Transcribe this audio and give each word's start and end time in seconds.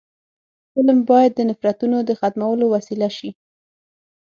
فلم 0.73 0.99
باید 1.09 1.31
د 1.35 1.39
نفرتونو 1.49 1.97
د 2.03 2.09
ختمولو 2.19 2.65
وسیله 2.75 3.09
شي 3.17 3.29